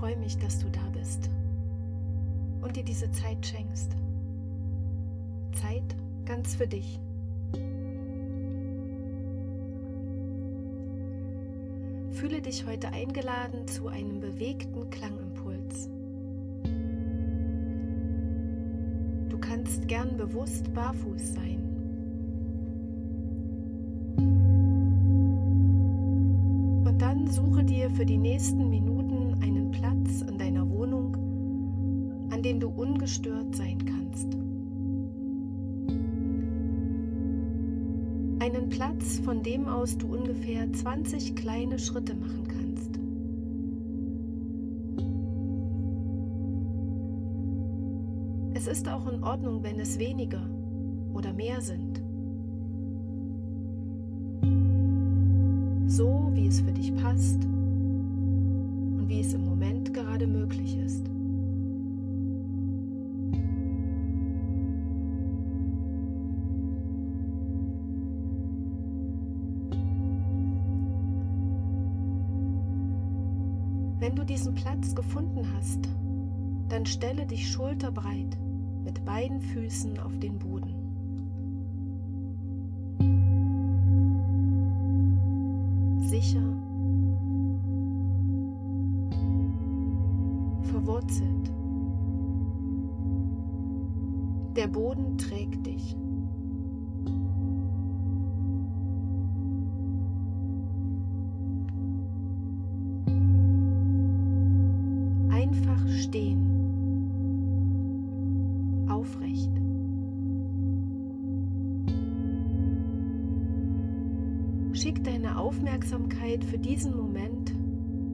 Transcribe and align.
Freue 0.00 0.16
mich, 0.16 0.38
dass 0.38 0.58
du 0.58 0.66
da 0.70 0.80
bist 0.94 1.28
und 2.62 2.74
dir 2.74 2.82
diese 2.82 3.12
Zeit 3.12 3.44
schenkst. 3.44 3.94
Zeit 5.52 5.94
ganz 6.24 6.54
für 6.54 6.66
dich. 6.66 6.98
Fühle 12.12 12.40
dich 12.40 12.64
heute 12.66 12.88
eingeladen 12.88 13.68
zu 13.68 13.88
einem 13.88 14.20
bewegten 14.20 14.88
Klangimpuls. 14.88 15.90
Du 19.28 19.38
kannst 19.38 19.86
gern 19.86 20.16
bewusst 20.16 20.72
barfuß 20.72 21.34
sein. 21.34 21.58
Und 26.86 26.96
dann 26.98 27.26
suche 27.26 27.64
dir 27.64 27.90
für 27.90 28.06
die 28.06 28.16
nächsten 28.16 28.70
Minuten 28.70 28.99
Platz 29.80 30.20
in 30.20 30.36
deiner 30.36 30.68
Wohnung, 30.68 31.16
an 32.30 32.42
dem 32.42 32.60
du 32.60 32.68
ungestört 32.68 33.54
sein 33.56 33.78
kannst. 33.86 34.26
Einen 38.42 38.68
Platz, 38.68 39.18
von 39.20 39.42
dem 39.42 39.68
aus 39.68 39.96
du 39.96 40.14
ungefähr 40.14 40.70
20 40.70 41.34
kleine 41.34 41.78
Schritte 41.78 42.14
machen 42.14 42.46
kannst. 42.46 42.98
Es 48.52 48.66
ist 48.66 48.86
auch 48.86 49.10
in 49.10 49.24
Ordnung, 49.24 49.62
wenn 49.62 49.80
es 49.80 49.98
weniger 49.98 50.46
oder 51.14 51.32
mehr 51.32 51.62
sind. 51.62 52.02
So, 55.86 56.30
wie 56.34 56.46
es 56.46 56.60
für 56.60 56.72
dich 56.72 56.94
passt 56.96 57.46
gerade 60.20 60.26
möglich 60.26 60.76
ist. 60.76 61.06
Wenn 73.98 74.16
du 74.16 74.24
diesen 74.24 74.54
Platz 74.54 74.94
gefunden 74.94 75.46
hast, 75.54 75.88
dann 76.68 76.86
stelle 76.86 77.26
dich 77.26 77.50
schulterbreit 77.50 78.38
mit 78.84 79.04
beiden 79.04 79.40
Füßen 79.40 79.98
auf 80.00 80.18
den 80.18 80.38
Boden. 80.38 80.74
Sicher, 86.08 86.69
verwurzelt. 91.00 91.50
Der 94.56 94.66
Boden 94.66 95.16
trägt 95.16 95.66
dich. 95.66 95.96
Schick 114.72 115.04
deine 115.04 115.36
Aufmerksamkeit 115.36 116.42
für 116.42 116.56
diesen 116.56 116.96
Moment 116.96 117.52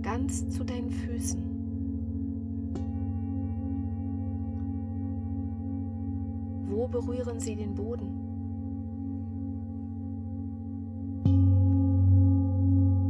ganz 0.00 0.48
zu 0.48 0.64
deinen 0.64 0.90
Füßen. 0.90 1.53
Berühren 6.88 7.40
sie 7.40 7.56
den 7.56 7.74
Boden? 7.74 8.08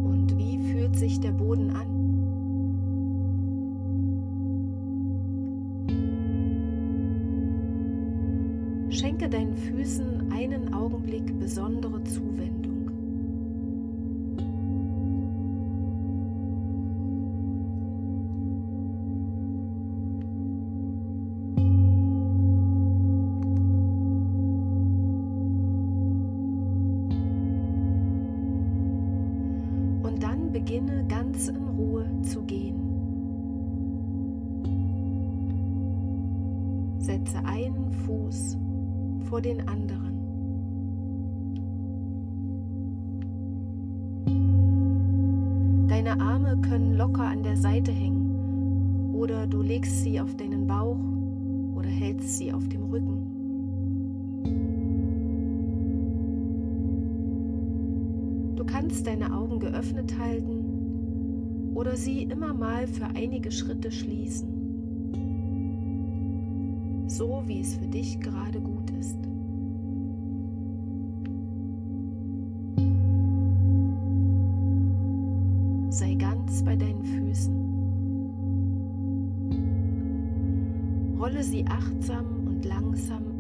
Und 0.04 0.36
wie 0.36 0.58
fühlt 0.58 0.96
sich 0.96 1.20
der 1.20 1.32
Boden 1.32 1.70
an? 1.70 1.94
Schenke 8.90 9.28
deinen 9.28 9.56
Füßen 9.56 10.32
einen 10.32 10.72
Augenblick 10.72 11.38
besondere 11.38 12.02
Zuwendung. 12.04 12.73
Beginne 30.54 31.04
ganz 31.08 31.48
in 31.48 31.56
Ruhe 31.76 32.06
zu 32.22 32.40
gehen. 32.42 32.76
Setze 37.00 37.44
einen 37.44 37.90
Fuß 37.90 38.56
vor 39.28 39.40
den 39.40 39.66
anderen. 39.66 40.14
Deine 45.88 46.20
Arme 46.20 46.56
können 46.60 46.94
locker 46.94 47.24
an 47.24 47.42
der 47.42 47.56
Seite 47.56 47.90
hängen 47.90 49.12
oder 49.12 49.48
du 49.48 49.60
legst 49.60 50.04
sie 50.04 50.20
auf 50.20 50.36
deinen 50.36 50.68
Bauch 50.68 51.00
oder 51.74 51.88
hältst 51.88 52.38
sie 52.38 52.52
auf 52.52 52.68
dem 52.68 52.84
Rücken. 52.84 53.23
Du 58.64 58.72
kannst 58.72 59.06
deine 59.06 59.30
Augen 59.32 59.60
geöffnet 59.60 60.18
halten 60.18 61.72
oder 61.74 61.96
sie 61.96 62.22
immer 62.22 62.54
mal 62.54 62.86
für 62.86 63.04
einige 63.14 63.52
Schritte 63.52 63.92
schließen, 63.92 64.48
so 67.06 67.42
wie 67.46 67.60
es 67.60 67.74
für 67.74 67.86
dich 67.86 68.18
gerade 68.20 68.58
gut 68.60 68.90
ist. 68.98 69.18
Sei 75.90 76.14
ganz 76.14 76.62
bei 76.64 76.74
deinen 76.74 77.04
Füßen. 77.04 77.54
Rolle 81.20 81.42
sie 81.42 81.66
achtsam 81.66 82.46
und 82.46 82.64
langsam 82.64 83.33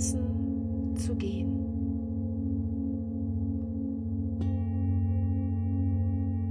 Genießen 0.00 0.96
zu 0.96 1.14
gehen. 1.14 1.58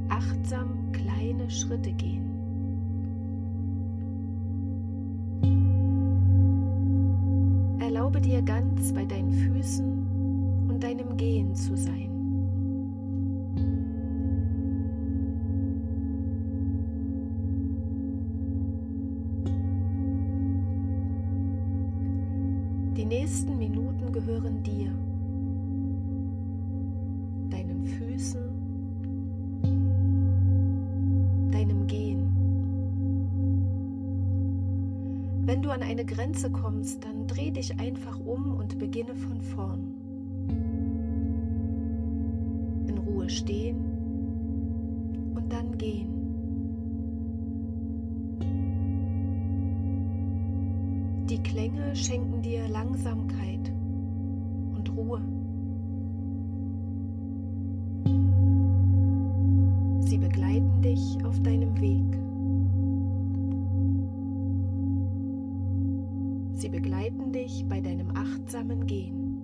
Achtsam 0.08 0.92
kleine 0.92 1.50
Schritte 1.50 1.92
gehen. 1.94 2.30
Erlaube 7.80 8.22
dir 8.22 8.44
ganz 8.44 8.94
bei 8.94 9.06
deinen 9.06 9.32
Füßen 9.32 10.68
und 10.70 10.84
deinem 10.84 11.18
Gehen 11.18 11.56
zu 11.56 11.76
sein. 11.76 12.09
Die 23.00 23.06
nächsten 23.06 23.58
Minuten 23.58 24.12
gehören 24.12 24.62
dir, 24.62 24.92
deinen 27.50 27.86
Füßen, 27.86 28.42
deinem 31.50 31.88
Gehen. 31.88 32.28
Wenn 35.46 35.62
du 35.62 35.70
an 35.70 35.82
eine 35.82 36.04
Grenze 36.04 36.52
kommst, 36.52 37.06
dann 37.06 37.26
dreh 37.26 37.52
dich 37.52 37.80
einfach 37.80 38.20
um 38.20 38.56
und 38.58 38.78
beginne 38.78 39.16
von 39.16 39.40
vorn. 39.44 39.94
In 42.86 42.98
Ruhe 42.98 43.30
stehen 43.30 43.78
und 45.36 45.54
dann 45.54 45.78
gehen. 45.78 46.19
Die 51.30 51.44
Klänge 51.44 51.96
schenken 51.96 52.42
dir 52.42 52.68
Langsamkeit 52.68 53.72
und 54.76 54.90
Ruhe. 54.98 55.22
Sie 60.02 60.18
begleiten 60.18 60.82
dich 60.82 61.24
auf 61.24 61.40
deinem 61.44 61.80
Weg. 61.80 62.18
Sie 66.56 66.70
begleiten 66.70 67.32
dich 67.32 67.64
bei 67.70 67.80
deinem 67.80 68.10
achtsamen 68.16 68.88
Gehen. 68.88 69.39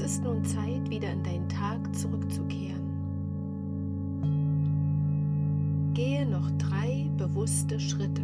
Ist 0.00 0.22
nun 0.24 0.44
Zeit, 0.44 0.88
wieder 0.88 1.12
in 1.12 1.22
deinen 1.22 1.48
Tag 1.48 1.94
zurückzukehren. 1.94 2.80
Gehe 5.94 6.26
noch 6.26 6.50
drei 6.52 7.10
bewusste 7.16 7.78
Schritte. 7.78 8.22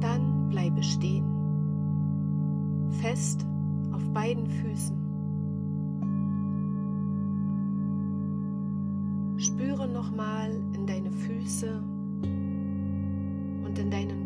Dann 0.00 0.48
bleibe 0.48 0.82
stehen, 0.82 1.26
fest 3.00 3.46
auf 3.92 4.02
beiden 4.12 4.46
Füßen. 4.46 4.96
Spüre 9.36 9.86
nochmal 9.86 10.50
in 10.74 10.86
deine 10.86 11.12
Füße 11.12 11.82
und 13.72 13.78
in 13.78 13.90
deinen 13.90 14.21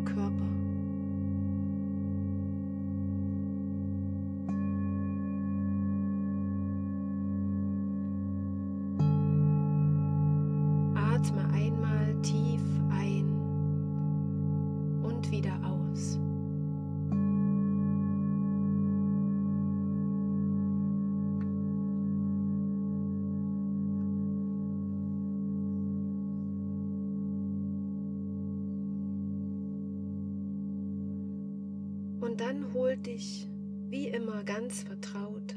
Und 32.37 32.41
dann 32.41 32.71
holt 32.71 33.07
dich, 33.07 33.47
wie 33.89 34.09
immer 34.09 34.43
ganz 34.43 34.83
vertraut, 34.83 35.55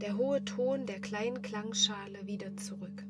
der 0.00 0.16
hohe 0.16 0.42
Ton 0.46 0.86
der 0.86 1.02
kleinen 1.02 1.42
Klangschale 1.42 2.26
wieder 2.26 2.56
zurück. 2.56 3.04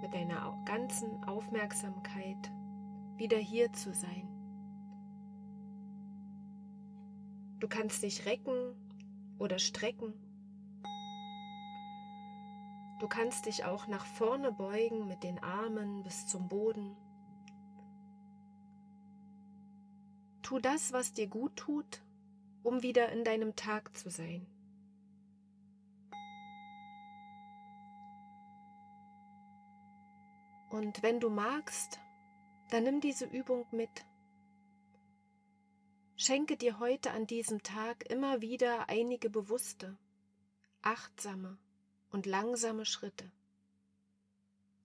mit 0.00 0.14
deiner 0.14 0.58
ganzen 0.64 1.22
Aufmerksamkeit 1.24 2.50
wieder 3.18 3.36
hier 3.36 3.70
zu 3.74 3.92
sein. 3.92 4.26
Du 7.60 7.68
kannst 7.68 8.02
dich 8.02 8.24
recken 8.24 8.74
oder 9.38 9.58
strecken. 9.58 10.14
Du 13.00 13.06
kannst 13.08 13.44
dich 13.44 13.66
auch 13.66 13.86
nach 13.86 14.06
vorne 14.06 14.50
beugen 14.50 15.08
mit 15.08 15.22
den 15.22 15.42
Armen 15.42 16.02
bis 16.02 16.26
zum 16.26 16.48
Boden. 16.48 16.96
Tu 20.44 20.58
das, 20.58 20.92
was 20.92 21.14
dir 21.14 21.26
gut 21.26 21.56
tut, 21.56 22.02
um 22.62 22.82
wieder 22.82 23.08
in 23.08 23.24
deinem 23.24 23.56
Tag 23.56 23.96
zu 23.96 24.10
sein. 24.10 24.46
Und 30.68 31.02
wenn 31.02 31.18
du 31.18 31.30
magst, 31.30 31.98
dann 32.68 32.84
nimm 32.84 33.00
diese 33.00 33.24
Übung 33.24 33.64
mit. 33.70 34.04
Schenke 36.16 36.58
dir 36.58 36.78
heute 36.78 37.12
an 37.12 37.26
diesem 37.26 37.62
Tag 37.62 38.10
immer 38.10 38.42
wieder 38.42 38.90
einige 38.90 39.30
bewusste, 39.30 39.96
achtsame 40.82 41.56
und 42.10 42.26
langsame 42.26 42.84
Schritte. 42.84 43.32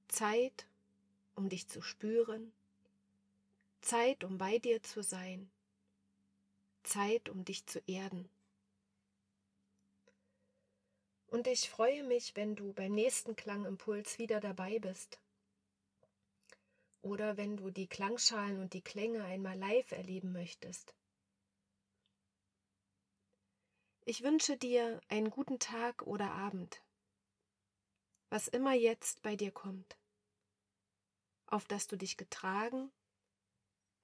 Zeit, 0.07 0.67
um 1.35 1.49
dich 1.49 1.67
zu 1.67 1.81
spüren, 1.81 2.53
Zeit, 3.81 4.23
um 4.23 4.37
bei 4.37 4.59
dir 4.59 4.83
zu 4.83 5.01
sein, 5.01 5.51
Zeit, 6.83 7.29
um 7.29 7.45
dich 7.45 7.65
zu 7.65 7.79
erden. 7.87 8.29
Und 11.27 11.47
ich 11.47 11.69
freue 11.69 12.03
mich, 12.03 12.35
wenn 12.35 12.55
du 12.55 12.73
beim 12.73 12.93
nächsten 12.93 13.35
Klangimpuls 13.35 14.17
wieder 14.17 14.39
dabei 14.39 14.79
bist. 14.79 15.19
Oder 17.01 17.37
wenn 17.37 17.55
du 17.55 17.69
die 17.69 17.87
Klangschalen 17.87 18.59
und 18.59 18.73
die 18.73 18.81
Klänge 18.81 19.23
einmal 19.23 19.57
live 19.57 19.91
erleben 19.91 20.31
möchtest. 20.31 20.93
Ich 24.05 24.23
wünsche 24.23 24.57
dir 24.57 24.99
einen 25.07 25.29
guten 25.29 25.59
Tag 25.59 26.01
oder 26.01 26.31
Abend, 26.31 26.81
was 28.29 28.47
immer 28.47 28.73
jetzt 28.73 29.21
bei 29.21 29.35
dir 29.35 29.51
kommt, 29.51 29.97
auf 31.45 31.67
dass 31.67 31.85
du 31.85 31.95
dich 31.95 32.17
getragen 32.17 32.91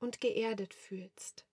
und 0.06 0.22
geerdet 0.22 0.74
fühlst. 0.76 1.46